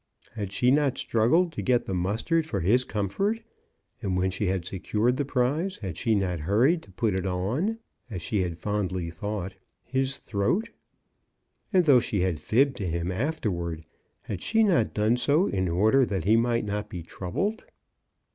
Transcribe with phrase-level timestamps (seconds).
[0.33, 3.39] Had she not struggled to get the mustard for his comfort,
[4.01, 7.77] and when she had secured the prize had she not hurried to put it on—
[8.09, 9.53] as she had fondly thought—
[9.95, 10.71] his throat?
[11.71, 13.85] And though she had fibbed to him afterward,
[14.23, 17.63] had she not done so in order that he might not be troubled?